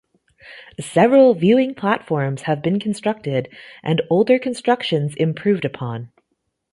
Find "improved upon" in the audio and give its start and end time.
5.13-6.11